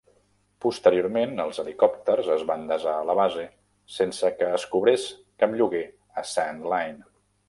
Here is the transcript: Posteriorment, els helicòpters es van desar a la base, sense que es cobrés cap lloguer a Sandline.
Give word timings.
Posteriorment, 0.63 1.35
els 1.43 1.59
helicòpters 1.63 2.29
es 2.35 2.45
van 2.51 2.63
desar 2.71 2.95
a 3.01 3.03
la 3.09 3.15
base, 3.19 3.45
sense 3.97 4.31
que 4.39 4.47
es 4.61 4.65
cobrés 4.75 5.05
cap 5.45 5.55
lloguer 5.61 5.83
a 6.23 6.25
Sandline. 6.31 7.07